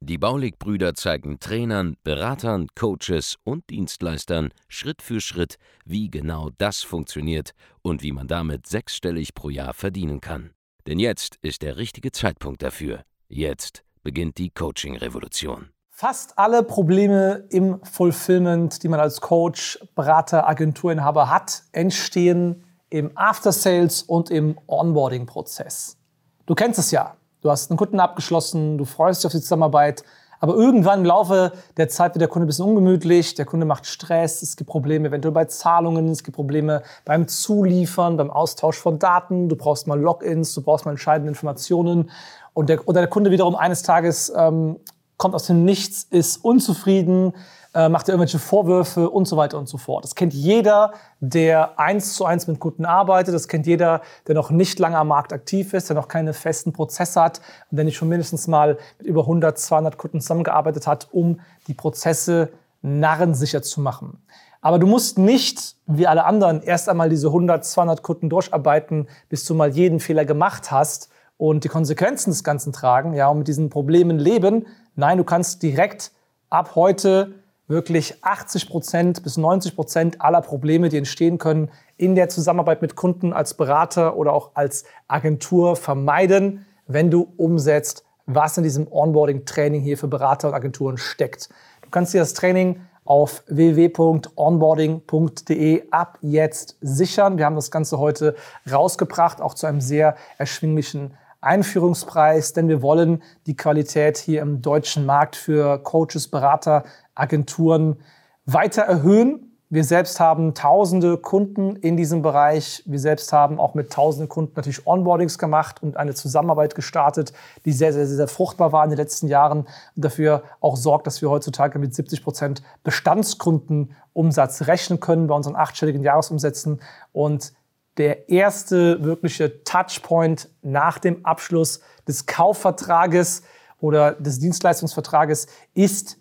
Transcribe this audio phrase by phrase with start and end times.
[0.00, 7.52] Die Baulig-Brüder zeigen Trainern, Beratern, Coaches und Dienstleistern Schritt für Schritt, wie genau das funktioniert
[7.82, 10.50] und wie man damit sechsstellig pro Jahr verdienen kann.
[10.86, 13.02] Denn jetzt ist der richtige Zeitpunkt dafür.
[13.28, 15.68] Jetzt beginnt die Coaching-Revolution.
[15.90, 24.02] Fast alle Probleme im Fulfillment, die man als Coach, Berater, Agenturinhaber hat, entstehen im After-Sales
[24.02, 25.98] und im Onboarding-Prozess.
[26.46, 27.17] Du kennst es ja.
[27.40, 30.02] Du hast einen Kunden abgeschlossen, du freust dich auf die Zusammenarbeit,
[30.40, 33.86] aber irgendwann im Laufe der Zeit wird der Kunde ein bisschen ungemütlich, der Kunde macht
[33.86, 38.98] Stress, es gibt Probleme eventuell bei Zahlungen, es gibt Probleme beim Zuliefern, beim Austausch von
[38.98, 42.10] Daten, du brauchst mal Logins, du brauchst mal entscheidende Informationen
[42.54, 44.78] und der, oder der Kunde wiederum eines Tages ähm,
[45.18, 47.34] kommt aus dem Nichts, ist unzufrieden,
[47.74, 50.04] äh, macht irgendwelche Vorwürfe und so weiter und so fort.
[50.04, 53.34] Das kennt jeder, der eins zu eins mit Kunden arbeitet.
[53.34, 56.72] Das kennt jeder, der noch nicht lange am Markt aktiv ist, der noch keine festen
[56.72, 61.08] Prozesse hat und der nicht schon mindestens mal mit über 100, 200 Kunden zusammengearbeitet hat,
[61.12, 64.22] um die Prozesse narrensicher zu machen.
[64.60, 69.44] Aber du musst nicht, wie alle anderen, erst einmal diese 100, 200 Kunden durcharbeiten, bis
[69.44, 73.48] du mal jeden Fehler gemacht hast und die Konsequenzen des Ganzen tragen, ja, und mit
[73.48, 74.66] diesen Problemen leben.
[74.96, 76.12] Nein, du kannst direkt
[76.50, 77.32] ab heute
[77.68, 82.96] wirklich 80 Prozent bis 90 Prozent aller Probleme, die entstehen können, in der Zusammenarbeit mit
[82.96, 89.80] Kunden als Berater oder auch als Agentur vermeiden, wenn du umsetzt, was in diesem Onboarding-Training
[89.80, 91.50] hier für Berater und Agenturen steckt.
[91.82, 97.38] Du kannst dir das Training auf www.onboarding.de ab jetzt sichern.
[97.38, 98.34] Wir haben das Ganze heute
[98.70, 105.06] rausgebracht, auch zu einem sehr erschwinglichen Einführungspreis, denn wir wollen die Qualität hier im deutschen
[105.06, 108.00] Markt für Coaches, Berater, Agenturen
[108.44, 109.48] weiter erhöhen.
[109.70, 112.82] Wir selbst haben tausende Kunden in diesem Bereich.
[112.86, 117.34] Wir selbst haben auch mit tausenden Kunden natürlich Onboardings gemacht und eine Zusammenarbeit gestartet,
[117.66, 121.20] die sehr, sehr, sehr fruchtbar war in den letzten Jahren und dafür auch sorgt, dass
[121.20, 126.80] wir heutzutage mit 70 Prozent Bestandskundenumsatz rechnen können bei unseren achtstelligen Jahresumsätzen.
[127.12, 127.52] Und
[127.98, 133.42] der erste wirkliche Touchpoint nach dem Abschluss des Kaufvertrages
[133.80, 136.16] oder des Dienstleistungsvertrages ist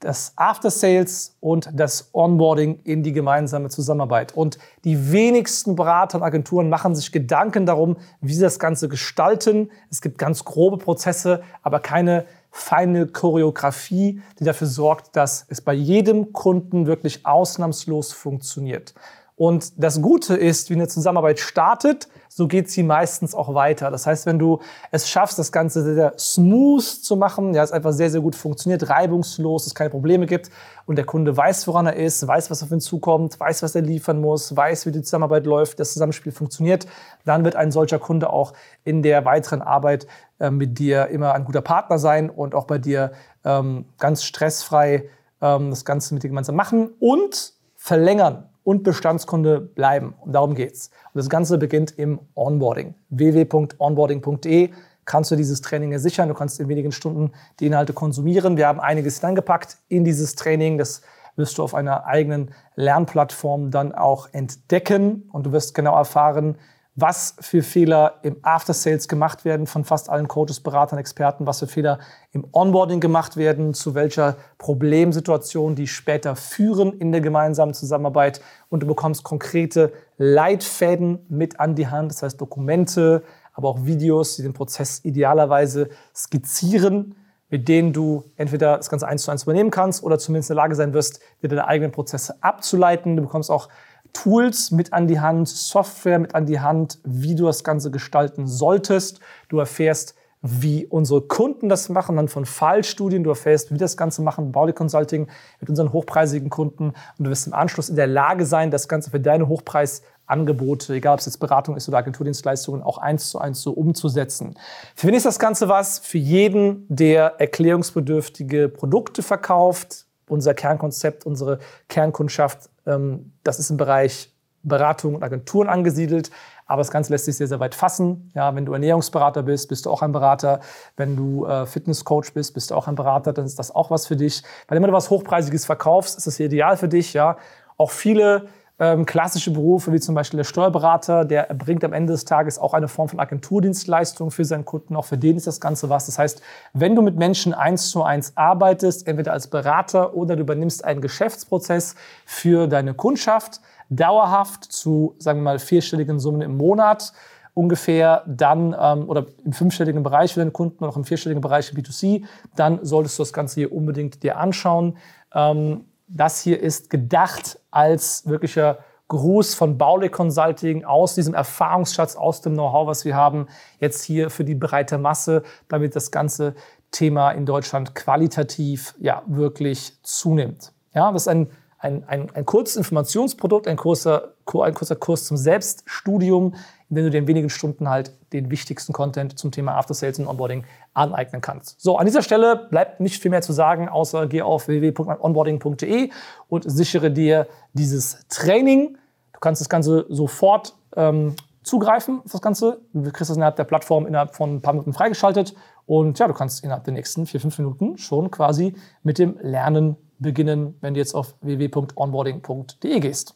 [0.00, 4.34] das After Sales und das Onboarding in die gemeinsame Zusammenarbeit.
[4.34, 9.70] Und die wenigsten Berater und Agenturen machen sich Gedanken darum, wie sie das Ganze gestalten.
[9.90, 15.74] Es gibt ganz grobe Prozesse, aber keine feine Choreografie, die dafür sorgt, dass es bei
[15.74, 18.94] jedem Kunden wirklich ausnahmslos funktioniert.
[19.40, 23.90] Und das Gute ist, wie eine Zusammenarbeit startet, so geht sie meistens auch weiter.
[23.90, 27.72] Das heißt, wenn du es schaffst, das Ganze sehr, sehr smooth zu machen, ja, es
[27.72, 30.50] einfach sehr, sehr gut funktioniert, reibungslos, es keine Probleme gibt
[30.84, 33.80] und der Kunde weiß, woran er ist, weiß, was auf ihn zukommt, weiß, was er
[33.80, 36.86] liefern muss, weiß, wie die Zusammenarbeit läuft, das Zusammenspiel funktioniert,
[37.24, 38.52] dann wird ein solcher Kunde auch
[38.84, 40.06] in der weiteren Arbeit
[40.38, 43.12] äh, mit dir immer ein guter Partner sein und auch bei dir
[43.46, 45.08] ähm, ganz stressfrei
[45.40, 50.14] ähm, das Ganze mit dir gemeinsam machen und verlängern und Bestandskunde bleiben.
[50.20, 50.90] Und darum geht's.
[51.12, 52.94] Und das Ganze beginnt im Onboarding.
[53.10, 54.70] www.onboarding.de
[55.04, 56.28] kannst du dieses Training sichern.
[56.28, 58.56] Du kannst in wenigen Stunden die Inhalte konsumieren.
[58.56, 60.78] Wir haben einiges hineingepackt in dieses Training.
[60.78, 61.02] Das
[61.36, 65.28] wirst du auf einer eigenen Lernplattform dann auch entdecken.
[65.32, 66.56] Und du wirst genau erfahren,
[67.00, 71.60] was für Fehler im After Sales gemacht werden von fast allen Coaches, Beratern, Experten, was
[71.60, 71.98] für Fehler
[72.32, 78.82] im Onboarding gemacht werden, zu welcher Problemsituation die später führen in der gemeinsamen Zusammenarbeit und
[78.82, 83.22] du bekommst konkrete Leitfäden mit an die Hand, das heißt Dokumente,
[83.54, 87.14] aber auch Videos, die den Prozess idealerweise skizzieren,
[87.50, 90.62] mit denen du entweder das Ganze eins zu eins übernehmen kannst oder zumindest in der
[90.62, 93.16] Lage sein wirst, dir deine eigenen Prozesse abzuleiten.
[93.16, 93.68] Du bekommst auch
[94.12, 98.46] Tools mit an die Hand, Software mit an die Hand, wie du das Ganze gestalten
[98.46, 99.20] solltest.
[99.48, 103.24] Du erfährst, wie unsere Kunden das machen, dann von Fallstudien.
[103.24, 105.28] Du erfährst, wie das Ganze machen, Baulig Consulting
[105.60, 106.94] mit unseren hochpreisigen Kunden.
[107.18, 111.14] Und du wirst im Anschluss in der Lage sein, das Ganze für deine Hochpreisangebote, egal
[111.14, 114.54] ob es jetzt Beratung ist oder Agenturdienstleistungen, auch eins zu eins so umzusetzen.
[114.94, 115.98] Für wen ist das Ganze was?
[115.98, 120.06] Für jeden, der erklärungsbedürftige Produkte verkauft.
[120.30, 124.32] Unser Kernkonzept, unsere Kernkundschaft ähm, das ist im Bereich
[124.62, 126.30] Beratung und Agenturen angesiedelt.
[126.66, 128.30] Aber das Ganze lässt sich sehr, sehr weit fassen.
[128.34, 130.60] Ja, wenn du Ernährungsberater bist, bist du auch ein Berater.
[130.96, 133.32] Wenn du äh, Fitnesscoach bist, bist du auch ein Berater.
[133.32, 134.42] Dann ist das auch was für dich.
[134.68, 137.12] Weil immer du was Hochpreisiges verkaufst, ist das ideal für dich.
[137.12, 137.38] Ja,
[137.76, 138.48] auch viele
[138.80, 142.72] ähm, klassische Berufe wie zum Beispiel der Steuerberater, der erbringt am Ende des Tages auch
[142.72, 144.96] eine Form von Agenturdienstleistung für seinen Kunden.
[144.96, 146.06] Auch für den ist das Ganze was.
[146.06, 146.40] Das heißt,
[146.72, 151.02] wenn du mit Menschen eins zu eins arbeitest, entweder als Berater oder du übernimmst einen
[151.02, 151.94] Geschäftsprozess
[152.24, 153.60] für deine Kundschaft,
[153.90, 157.12] dauerhaft zu, sagen wir mal, vierstelligen Summen im Monat,
[157.52, 161.70] ungefähr dann ähm, oder im fünfstelligen Bereich für deine Kunden oder auch im vierstelligen Bereich
[161.70, 162.24] B2C,
[162.56, 164.96] dann solltest du das Ganze hier unbedingt dir anschauen.
[165.34, 168.78] Ähm, das hier ist gedacht als wirklicher
[169.08, 173.48] Gruß von Baule Consulting aus diesem Erfahrungsschatz, aus dem Know-how, was wir haben,
[173.80, 176.54] jetzt hier für die breite Masse, damit das ganze
[176.92, 180.72] Thema in Deutschland qualitativ ja wirklich zunimmt.
[180.94, 185.36] Ja, das ist ein, ein, ein, ein kurzes Informationsprodukt, ein kurzer, ein kurzer Kurs zum
[185.36, 186.54] Selbststudium,
[186.96, 190.26] dem du dir in wenigen Stunden halt den wichtigsten Content zum Thema After Sales und
[190.26, 191.80] Onboarding aneignen kannst.
[191.80, 196.10] So, an dieser Stelle bleibt nicht viel mehr zu sagen, außer geh auf www.onboarding.de
[196.48, 198.98] und sichere dir dieses Training.
[199.32, 202.80] Du kannst das Ganze sofort ähm, zugreifen das Ganze.
[202.92, 205.54] Du kriegst das innerhalb der Plattform innerhalb von ein paar Minuten freigeschaltet
[205.86, 209.96] und ja, du kannst innerhalb der nächsten vier, fünf Minuten schon quasi mit dem Lernen
[210.18, 213.34] beginnen, wenn du jetzt auf www.onboarding.de gehst.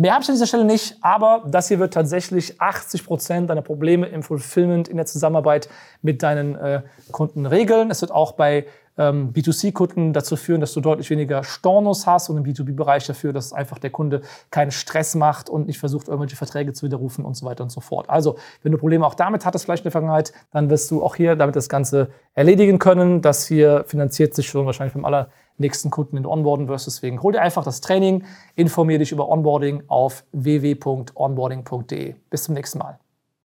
[0.00, 3.60] Mehr habe ich an dieser Stelle nicht, aber das hier wird tatsächlich 80 Prozent deiner
[3.60, 5.68] Probleme im Fulfillment, in der Zusammenarbeit
[6.00, 6.80] mit deinen äh,
[7.12, 7.90] Kunden regeln.
[7.90, 8.64] Es wird auch bei
[9.00, 13.54] ähm, B2C-Kunden dazu führen, dass du deutlich weniger Stornos hast und im B2B-Bereich dafür, dass
[13.54, 14.20] einfach der Kunde
[14.50, 17.80] keinen Stress macht und nicht versucht, irgendwelche Verträge zu widerrufen und so weiter und so
[17.80, 18.10] fort.
[18.10, 21.16] Also, wenn du Probleme auch damit hattest, vielleicht in der Vergangenheit, dann wirst du auch
[21.16, 23.22] hier damit das Ganze erledigen können.
[23.22, 26.86] Das hier finanziert sich schon wahrscheinlich beim aller nächsten Kunden in Onboarden wirst.
[26.86, 28.24] Deswegen hol dir einfach das Training,
[28.54, 32.14] informiere dich über Onboarding auf www.onboarding.de.
[32.28, 32.98] Bis zum nächsten Mal.